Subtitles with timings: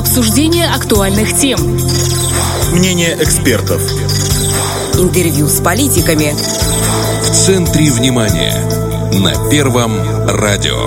[0.00, 1.60] Обсуждение актуальных тем.
[2.72, 3.82] Мнение экспертов.
[4.94, 6.32] Интервью с политиками.
[7.22, 8.54] В центре внимания.
[9.12, 9.92] На Первом
[10.26, 10.86] радио.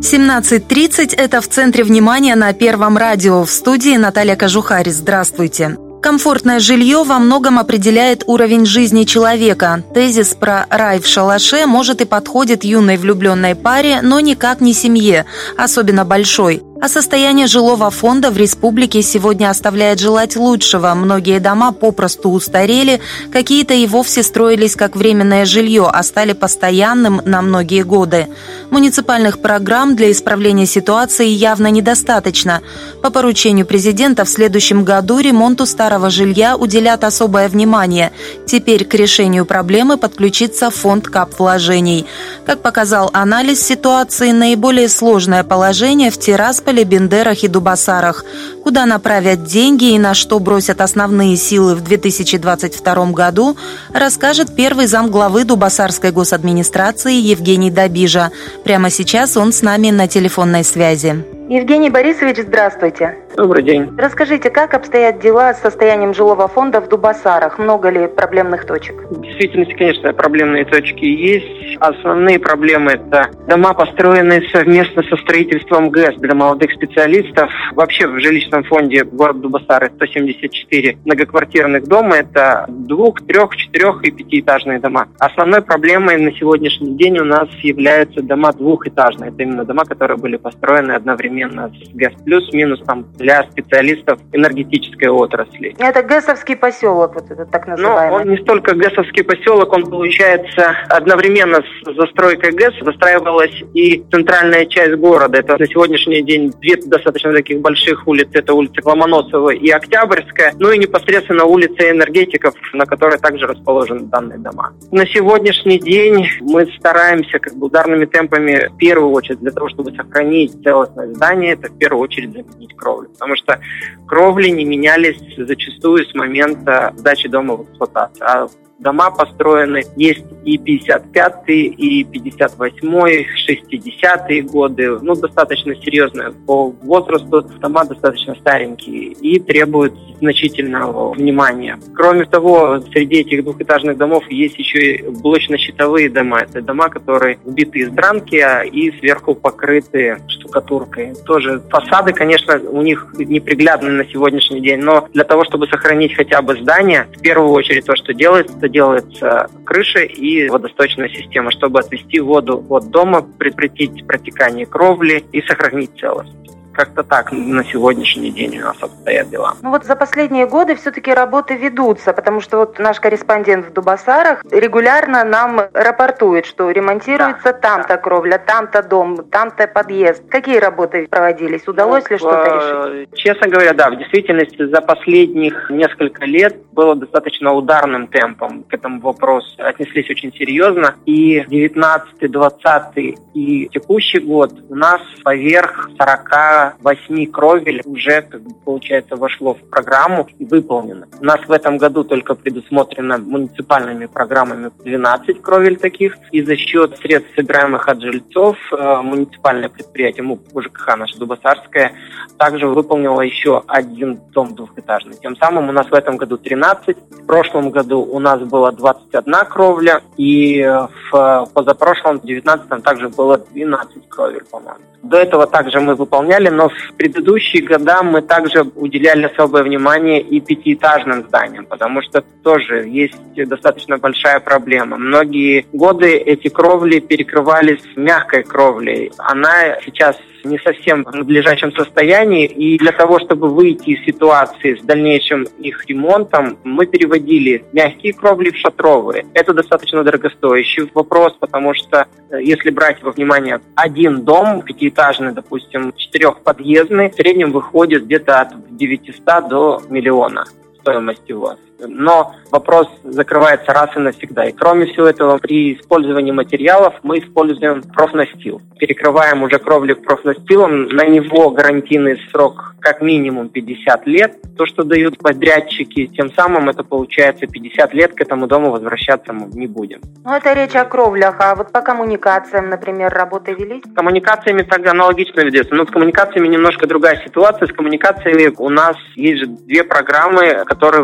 [0.00, 3.44] 17.30– это в центре внимания на Первом радио.
[3.44, 4.90] В студии Наталья Кожухарь.
[4.90, 5.76] Здравствуйте.
[6.02, 9.84] Комфортное жилье во многом определяет уровень жизни человека.
[9.94, 15.26] Тезис про рай в шалаше может и подходит юной влюбленной паре, но никак не семье,
[15.56, 16.65] особенно большой.
[16.78, 20.92] А состояние жилого фонда в республике сегодня оставляет желать лучшего.
[20.94, 23.00] Многие дома попросту устарели,
[23.32, 28.28] какие-то и вовсе строились как временное жилье, а стали постоянным на многие годы.
[28.70, 32.60] Муниципальных программ для исправления ситуации явно недостаточно.
[33.02, 38.12] По поручению президента в следующем году ремонту старого жилья уделят особое внимание.
[38.46, 42.06] Теперь к решению проблемы подключится фонд кап вложений.
[42.44, 48.24] Как показал анализ ситуации, наиболее сложное положение в Тирасполе Тирасполе, Бендерах и Дубасарах.
[48.62, 53.56] Куда направят деньги и на что бросят основные силы в 2022 году,
[53.92, 58.30] расскажет первый зам главы Дубасарской госадминистрации Евгений Добижа.
[58.64, 61.35] Прямо сейчас он с нами на телефонной связи.
[61.48, 63.18] Евгений Борисович, здравствуйте.
[63.36, 63.94] Добрый день.
[63.96, 67.60] Расскажите, как обстоят дела с состоянием жилого фонда в Дубасарах?
[67.60, 68.96] Много ли проблемных точек?
[69.10, 71.76] В действительности, конечно, проблемные точки есть.
[71.78, 77.48] Основные проблемы– это дома, построенные совместно со строительством ГЭС для молодых специалистов.
[77.74, 84.80] Вообще в жилищном фонде города Дубасары 174 многоквартирных дома– это двух, трех, четырех и пятиэтажные
[84.80, 85.06] дома.
[85.20, 89.30] Основной проблемой на сегодняшний день у нас являются дома двухэтажные.
[89.30, 95.08] Это именно дома, которые были построены одновременно одновременно с ГЭС плюс-минус там для специалистов энергетической
[95.08, 95.74] отрасли.
[95.78, 98.10] Это ГЭСовский поселок, вот этот так называемый.
[98.10, 104.66] Но он не столько ГЭСовский поселок, он получается одновременно с застройкой ГЭС застраивалась и центральная
[104.66, 105.38] часть города.
[105.38, 108.28] Это на сегодняшний день две достаточно таких больших улиц.
[108.32, 114.38] Это улица Ломоносова и Октябрьская, ну и непосредственно улица энергетиков, на которой также расположены данные
[114.38, 114.72] дома.
[114.90, 119.92] На сегодняшний день мы стараемся как бы ударными темпами в первую очередь для того, чтобы
[119.92, 123.08] сохранить целостность здания, это в первую очередь заменить кровлю.
[123.10, 123.60] Потому что
[124.06, 128.26] кровли не менялись зачастую с момента сдачи дома в эксплуатацию.
[128.26, 128.48] А
[128.78, 137.84] дома построены, есть и 55-е, и 58-е, 60-е годы, ну, достаточно серьезные по возрасту, дома
[137.84, 141.78] достаточно старенькие и требуют значительного внимания.
[141.94, 146.40] Кроме того, среди этих двухэтажных домов есть еще и блочно-щитовые дома.
[146.40, 151.14] Это дома, которые убиты из дранки а и сверху покрыты штукатуркой.
[151.26, 156.42] Тоже фасады, конечно, у них неприглядны на сегодняшний день, но для того, чтобы сохранить хотя
[156.42, 161.80] бы здание, в первую очередь то, что делается, это делается крыша и водосточная система, чтобы
[161.80, 168.58] отвести воду от дома, предотвратить протекание кровли и сохранить целостность как-то так на сегодняшний день
[168.58, 169.54] у нас обстоят дела.
[169.62, 174.44] Ну вот за последние годы все-таки работы ведутся, потому что вот наш корреспондент в Дубасарах
[174.50, 177.96] регулярно нам рапортует, что ремонтируется да, там-то да.
[177.96, 180.22] кровля, там-то дом, там-то подъезд.
[180.28, 181.66] Какие работы проводились?
[181.66, 183.14] Удалось ну, ли что-то решить?
[183.14, 189.00] Честно говоря, да, в действительности за последних несколько лет было достаточно ударным темпом к этому
[189.00, 189.48] вопросу.
[189.58, 190.94] Отнеслись очень серьезно.
[191.06, 198.26] И 19 20 и текущий год у нас поверх 40 8 кровель уже,
[198.64, 201.06] получается, вошло в программу и выполнено.
[201.20, 206.98] У нас в этом году только предусмотрено муниципальными программами 12 кровель таких, и за счет
[206.98, 211.92] средств, собираемых от жильцов, э, муниципальное предприятие МУП ЖКХ наше Дубасарское
[212.38, 215.16] также выполнило еще один дом двухэтажный.
[215.16, 219.34] Тем самым у нас в этом году 13, в прошлом году у нас было 21
[219.48, 220.62] кровля, и
[221.10, 224.80] в позапрошлом, в 19 также было 12 кровель, по-моему.
[225.02, 230.40] До этого также мы выполняли, но в предыдущие года мы также уделяли особое внимание и
[230.40, 234.96] пятиэтажным зданиям, потому что тоже есть достаточно большая проблема.
[234.96, 239.12] Многие годы эти кровли перекрывались мягкой кровлей.
[239.18, 240.16] Она сейчас
[240.48, 245.84] не совсем в надлежащем состоянии, и для того, чтобы выйти из ситуации с дальнейшим их
[245.86, 249.26] ремонтом, мы переводили мягкие кровли в шатровые.
[249.34, 255.92] Это достаточно дорогостоящий вопрос, потому что э, если брать во внимание один дом, пятиэтажный, допустим,
[255.96, 260.44] четырехподъездный, в среднем выходит где-то от 900 до миллиона
[260.80, 261.58] стоимость вас.
[261.78, 264.46] Но вопрос закрывается раз и навсегда.
[264.46, 268.60] И кроме всего этого, при использовании материалов мы используем профнастил.
[268.78, 275.18] Перекрываем уже кровлю профнастилом, на него гарантийный срок как минимум 50 лет, то, что дают
[275.18, 280.00] подрядчики, тем самым это получается 50 лет к этому дому возвращаться мы не будем.
[280.24, 283.82] Ну, это речь о кровлях, а вот по коммуникациям, например, работы велись?
[283.84, 287.66] С коммуникациями так аналогично ведется, но с коммуникациями немножко другая ситуация.
[287.66, 291.02] С коммуникациями у нас есть же две программы, которые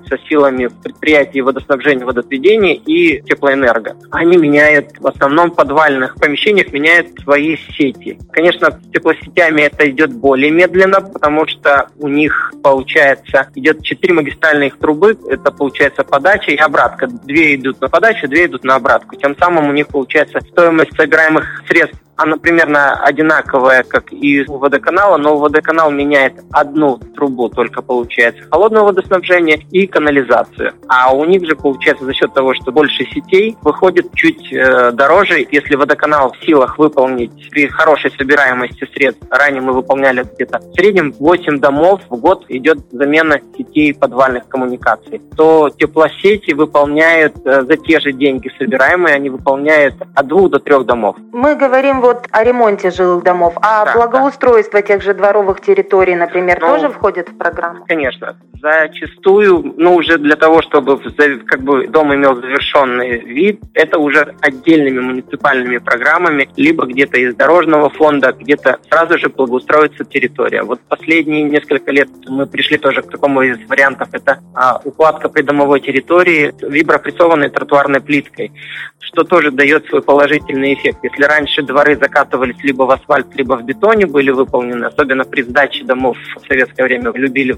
[0.00, 3.96] выполняются силами предприятий водоснабжения, водоотведения и теплоэнерго.
[4.10, 8.18] Они меняют, в основном в подвальных помещениях, меняют свои сети.
[8.32, 14.78] Конечно, с теплосетями это идет более медленно, потому что у них, получается, идет четыре магистральных
[14.78, 17.06] трубы, это получается подача и обратка.
[17.06, 19.16] Две идут на подачу, две идут на обратку.
[19.16, 25.16] Тем самым у них получается стоимость собираемых средств она примерно одинаковая, как и у водоканала,
[25.16, 30.74] но водоканал меняет одну трубу только, получается, холодного водоснабжения и канализацию.
[30.86, 35.46] А у них же, получается, за счет того, что больше сетей, выходит чуть э, дороже.
[35.50, 41.14] Если водоканал в силах выполнить при хорошей собираемости средств, ранее мы выполняли где-то в среднем
[41.18, 47.98] 8 домов в год идет замена сетей подвальных коммуникаций, то теплосети выполняют э, за те
[48.00, 51.16] же деньги собираемые, они выполняют от двух до трех домов.
[51.32, 56.58] Мы говорим вот о ремонте жилых домов, а Да, благоустройство тех же дворовых территорий, например,
[56.60, 57.84] Ну, тоже входит в программу?
[57.86, 58.36] Конечно.
[58.60, 61.00] Зачастую, ну, уже для того, чтобы
[61.46, 67.88] как бы дом имел завершенный вид, это уже отдельными муниципальными программами, либо где-то из дорожного
[67.88, 70.62] фонда, где-то сразу же благоустроится территория.
[70.62, 74.08] Вот последние несколько лет мы пришли тоже к такому из вариантов.
[74.12, 78.52] Это а, укладка придомовой территории вибропрессованной тротуарной плиткой,
[79.00, 80.98] что тоже дает свой положительный эффект.
[81.02, 85.84] Если раньше дворы закатывались либо в асфальт, либо в бетоне были выполнены, особенно при сдаче
[85.84, 87.56] домов в советское время любили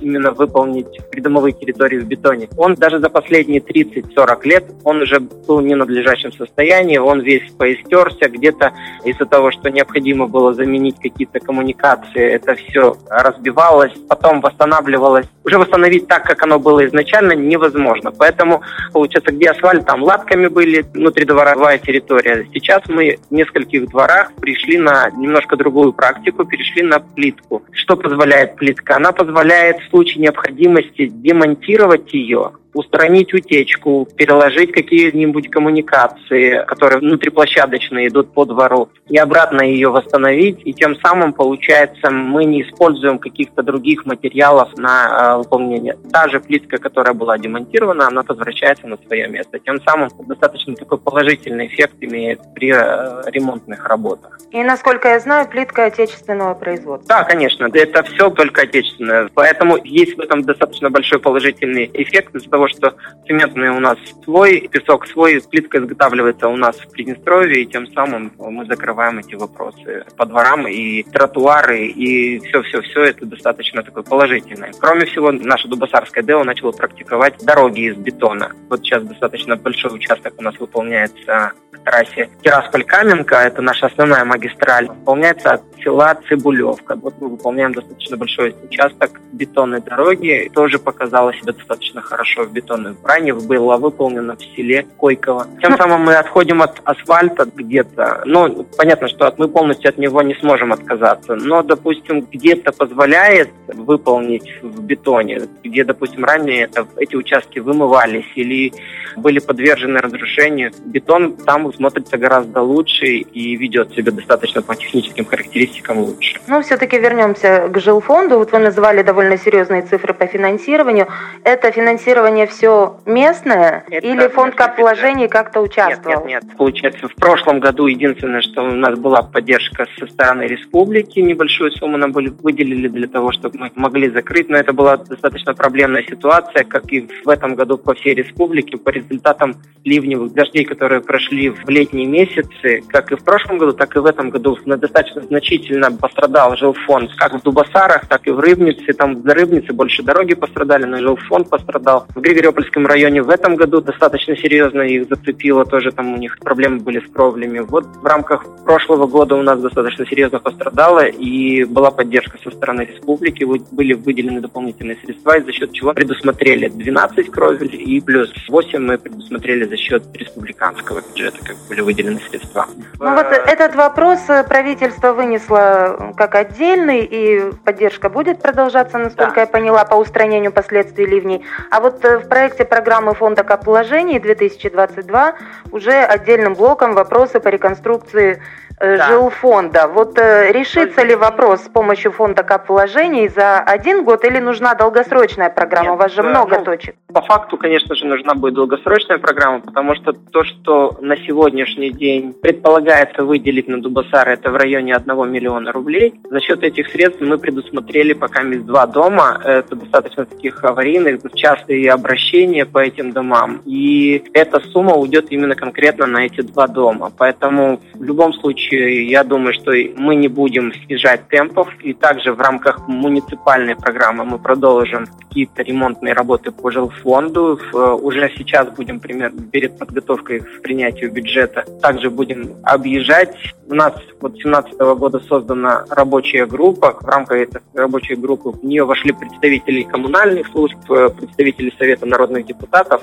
[0.00, 2.48] именно выполнить придомовые территории в бетоне.
[2.56, 8.28] Он даже за последние 30-40 лет, он уже был в ненадлежащем состоянии, он весь поистерся,
[8.28, 8.72] где-то
[9.04, 15.26] из-за того, что необходимо было заменить какие-то коммуникации, это все разбивалось, потом восстанавливалось.
[15.44, 18.10] Уже восстановить так, как оно было изначально, невозможно.
[18.10, 18.62] Поэтому,
[18.92, 22.46] получается, где асфальт, там латками были, внутридворовая территория.
[22.52, 23.34] Сейчас мы в
[23.74, 27.62] нескольких дворах пришли на немножко другую практику, перешли на плитку.
[27.72, 28.96] Что позволяет плитка?
[28.96, 38.32] Она позволяет в случае необходимости демонтировать ее, устранить утечку, переложить какие-нибудь коммуникации, которые внутриплощадочные идут
[38.32, 40.60] по двору, и обратно ее восстановить.
[40.64, 45.96] И тем самым, получается, мы не используем каких-то других материалов на э, выполнение.
[46.12, 49.58] Та же плитка, которая была демонтирована, она возвращается на свое место.
[49.58, 54.38] Тем самым достаточно такой положительный эффект имеет при э, ремонтных работах.
[54.50, 57.08] И, насколько я знаю, плитка отечественного производства.
[57.08, 59.28] Да, конечно, это все только отечественное.
[59.34, 62.94] Поэтому есть в этом достаточно большой положительный эффект из-за того, что
[63.26, 68.32] цементный у нас свой, песок свой, плитка изготавливается у нас в Приднестровье, и тем самым
[68.38, 74.72] мы закрываем эти вопросы по дворам и тротуары, и все-все-все это достаточно такое положительное.
[74.78, 78.52] Кроме всего, наша Дубасарская ДЭО начала практиковать дороги из бетона.
[78.68, 81.52] Вот сейчас достаточно большой участок у нас выполняется
[81.84, 86.96] трассе Тирасполь-Каменка, это наша основная магистраль, выполняется от села Цибулевка.
[86.96, 92.94] Вот мы выполняем достаточно большой участок бетонной дороги, тоже показала себя достаточно хорошо в бетонной
[93.02, 95.46] Ранее было выполнено в селе Койково.
[95.60, 98.22] Тем самым мы отходим от асфальта где-то.
[98.24, 104.50] Ну, понятно, что мы полностью от него не сможем отказаться, но, допустим, где-то позволяет выполнить
[104.62, 108.72] в бетоне, где, допустим, ранее это, эти участки вымывались или
[109.16, 110.72] были подвержены разрушению.
[110.84, 116.40] Бетон там смотрится гораздо лучше и ведет себя достаточно по техническим характеристикам лучше.
[116.46, 118.38] Ну, все-таки вернемся к жилфонду.
[118.38, 121.08] Вот вы называли довольно серьезные цифры по финансированию.
[121.44, 126.26] Это финансирование все местное Это или фонд наше капвложений как-то Нет, участвовал?
[126.26, 126.56] нет, нет.
[126.56, 131.96] Получается, в прошлом году единственное, что у нас была поддержка со стороны республики, небольшую сумму
[131.96, 136.92] нам выделили для того, чтобы мы могли закрыть, но это была достаточно проблемная ситуация, как
[136.92, 142.06] и в этом году по всей республике, по результатам ливневых дождей, которые прошли в летние
[142.06, 147.12] месяцы, как и в прошлом году, так и в этом году достаточно значительно пострадал жилфонд,
[147.16, 151.50] как в Дубасарах, так и в Рыбнице, там в Рыбнице больше дороги пострадали, но жилфонд
[151.50, 152.06] пострадал.
[152.14, 156.80] В Григорьопольском районе в этом году достаточно серьезно их зацепило, тоже там у них проблемы
[156.80, 157.60] были с кровлями.
[157.60, 162.82] Вот в рамках прошлого года у нас достаточно серьезно пострадало, и была поддержка со стороны
[162.82, 168.98] республики, были выделены дополнительные средства, за счет чего предусмотрели 12 кровель и плюс 8 мы
[168.98, 172.66] предусмотрели за счет республиканского бюджета, как были выделены средства.
[172.98, 179.40] Ну вот этот вопрос правительство вынесло как отдельный, и поддержка будет продолжаться, насколько да.
[179.42, 181.42] я поняла, по устранению последствий ливней.
[181.70, 185.34] А вот э, в проекте программы Фонда капвложений 2022
[185.72, 188.40] уже отдельным блоком вопросы по реконструкции
[188.73, 189.08] Э, да.
[189.08, 189.88] жилфонда.
[189.88, 194.74] Вот э, решится ли вопрос с помощью фонда кап вложений за один год или нужна
[194.74, 195.90] долгосрочная программа?
[195.90, 196.96] Нет, У вас же много ну, точек.
[197.12, 202.32] По факту, конечно же, нужна будет долгосрочная программа, потому что то, что на сегодняшний день
[202.32, 206.14] предполагается выделить на Дубасар, это в районе 1 миллиона рублей.
[206.30, 209.40] За счет этих средств мы предусмотрели пока два дома.
[209.44, 213.62] Это достаточно таких аварийных, частые обращения по этим домам.
[213.64, 217.10] И эта сумма уйдет именно конкретно на эти два дома.
[217.16, 221.68] Поэтому в любом случае случае, я думаю, что мы не будем снижать темпов.
[221.82, 227.58] И также в рамках муниципальной программы мы продолжим какие-то ремонтные работы по жилфонду.
[227.72, 233.36] Уже сейчас будем, примерно, перед подготовкой к принятию бюджета, также будем объезжать.
[233.66, 236.96] У нас вот 2017 года создана рабочая группа.
[237.00, 243.02] В рамках этой рабочей группы в нее вошли представители коммунальных служб, представители Совета народных депутатов,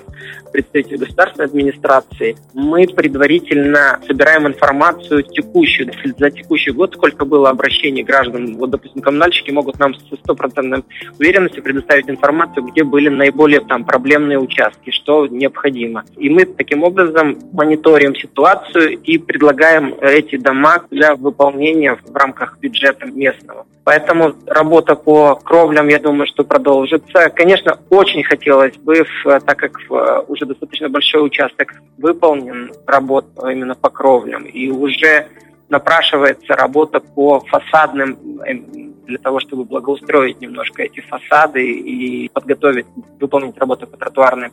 [0.52, 2.36] представители государственной администрации.
[2.54, 8.56] Мы предварительно собираем информацию текущую, за текущий год, сколько было обращений граждан.
[8.58, 10.84] Вот, допустим, коммунальщики могут нам со стопроцентной
[11.20, 16.04] уверенностью предоставить информацию, где были наиболее там проблемные участки, что необходимо.
[16.18, 23.06] И мы таким образом мониторим ситуацию и предлагаем эти дома для выполнения в рамках бюджета
[23.06, 23.66] местного.
[23.84, 27.30] Поэтому работа по кровлям, я думаю, что продолжится.
[27.30, 29.80] Конечно, очень хотелось бы, так как
[30.28, 35.28] уже достаточно большой участок выполнен, работ именно по кровлям, и уже
[35.70, 42.86] напрашивается работа по фасадным эм, для того, чтобы благоустроить немножко эти фасады и подготовить,
[43.20, 44.52] выполнить работу по тротуарным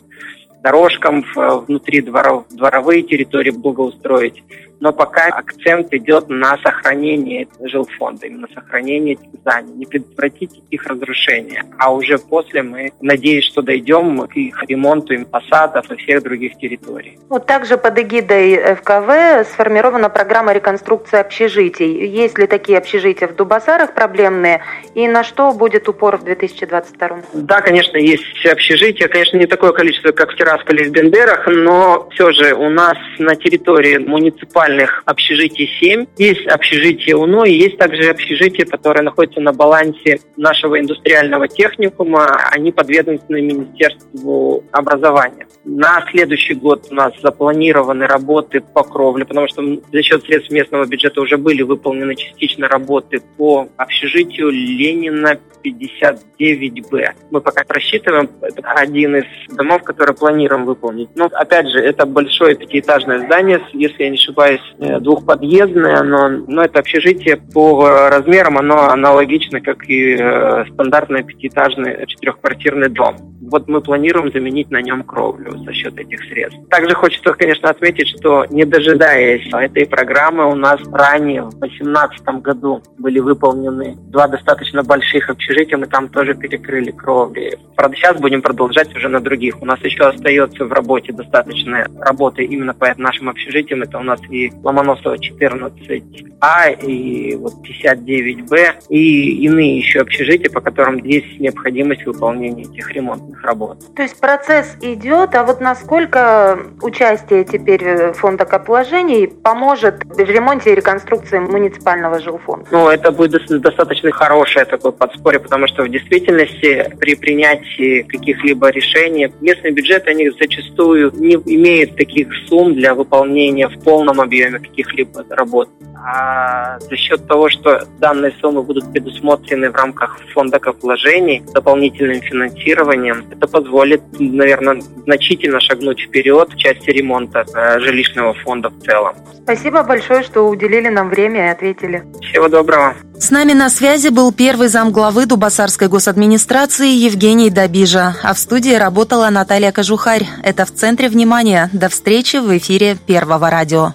[0.62, 4.42] дорожкам, внутри дворов, дворовые территории благоустроить
[4.80, 11.64] но пока акцент идет на сохранение жилфонда, именно сохранение этих зданий, не предотвратить их разрушение.
[11.78, 16.56] А уже после мы, надеюсь, что дойдем к их ремонту им фасадов и всех других
[16.58, 17.18] территорий.
[17.28, 22.06] Вот также под эгидой ФКВ сформирована программа реконструкции общежитий.
[22.06, 24.62] Есть ли такие общежития в Дубасарах проблемные?
[24.94, 27.20] И на что будет упор в 2022?
[27.35, 29.08] Да, конечно, есть общежития.
[29.08, 32.97] Конечно, не такое количество, как в Тирасполе и в Бендерах, но все же у нас
[33.18, 36.07] на территории муниципальной муниципальных общежитий 7.
[36.17, 42.27] Есть общежитие УНО и есть также общежитие, которое находится на балансе нашего индустриального техникума.
[42.51, 45.47] Они подведомственны Министерству образования.
[45.65, 50.87] На следующий год у нас запланированы работы по кровле, потому что за счет средств местного
[50.87, 57.11] бюджета уже были выполнены частично работы по общежитию Ленина 59Б.
[57.31, 61.11] Мы пока просчитываем, это один из домов, который планируем выполнить.
[61.15, 66.62] Но, опять же, это большое пятиэтажное здание, если я не ошибаюсь, э, двухподъездное, но, но
[66.62, 73.17] это общежитие по размерам, оно аналогично, как и э, стандартный пятиэтажный четырехквартирный дом.
[73.50, 76.61] Вот мы планируем заменить на нем кровлю за счет этих средств.
[76.71, 82.83] Также хочется, конечно, отметить, что не дожидаясь этой программы, у нас ранее, в 2018 году,
[82.99, 87.59] были выполнены два достаточно больших общежития, мы там тоже перекрыли кровли.
[87.76, 89.62] Правда, сейчас будем продолжать уже на других.
[89.62, 93.83] У нас еще остается в работе достаточно работы именно по нашим общежитиям.
[93.83, 100.97] Это у нас и Ломоносова 14А, и вот 59Б, и иные еще общежития, по которым
[100.99, 103.78] есть необходимость выполнения этих ремонтных работ.
[103.95, 110.75] То есть процесс идет, а вот насколько участие теперь фонда капвложений поможет в ремонте и
[110.75, 112.66] реконструкции муниципального жилфонда?
[112.71, 119.33] Ну, это будет достаточно хорошее такое подспорье, потому что в действительности при принятии каких-либо решений
[119.40, 125.68] местные бюджеты, они зачастую не имеют таких сумм для выполнения в полном объеме каких-либо работ.
[126.05, 133.25] А за счет того, что данные суммы будут предусмотрены в рамках фонда вложений дополнительным финансированием,
[133.31, 139.17] это позволит, наверное, значительно шагнуть вперед в части ремонта э, жилищного фонда в целом.
[139.43, 142.05] Спасибо большое, что уделили нам время и ответили.
[142.21, 142.95] Всего доброго.
[143.19, 149.28] С нами на связи был первый замглавы Дубасарской госадминистрации Евгений Добижа, а в студии работала
[149.31, 150.26] Наталья Кожухарь.
[150.45, 151.69] Это в центре внимания.
[151.73, 153.95] До встречи в эфире Первого радио.